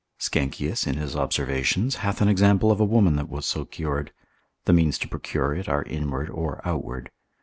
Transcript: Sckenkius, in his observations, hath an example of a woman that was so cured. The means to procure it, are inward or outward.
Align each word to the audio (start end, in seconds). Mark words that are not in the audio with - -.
Sckenkius, 0.19 0.87
in 0.87 0.95
his 0.97 1.15
observations, 1.15 1.97
hath 1.97 2.21
an 2.21 2.27
example 2.27 2.71
of 2.71 2.79
a 2.79 2.83
woman 2.85 3.17
that 3.17 3.29
was 3.29 3.45
so 3.45 3.65
cured. 3.65 4.11
The 4.65 4.73
means 4.73 4.97
to 4.97 5.07
procure 5.07 5.53
it, 5.53 5.69
are 5.69 5.83
inward 5.83 6.27
or 6.27 6.59
outward. 6.65 7.11